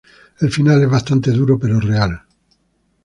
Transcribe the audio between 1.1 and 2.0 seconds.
duro pero